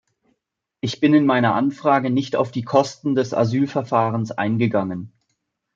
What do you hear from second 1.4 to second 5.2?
Anfrage nicht auf die Kosten des Asylverfahrens eingegangen.